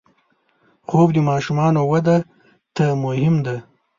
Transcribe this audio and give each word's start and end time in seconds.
خوب 0.87 1.07
د 1.13 1.17
ماشومانو 1.29 1.81
وده 1.91 2.17
ته 2.75 2.85
مهم 3.03 3.35
دی 3.45 3.57